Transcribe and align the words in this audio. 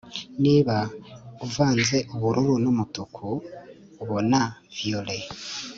niba 0.43 0.75
uvanze 1.45 1.97
ubururu 2.13 2.53
n'umutuku, 2.63 3.27
ubona 4.03 4.39
violet 4.77 5.25